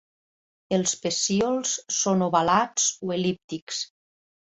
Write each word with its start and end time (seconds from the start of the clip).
Els 0.77 0.93
pecíols 1.03 1.75
són 1.99 2.27
ovalats 2.31 2.91
o 3.11 3.17
el·líptics. 3.21 3.89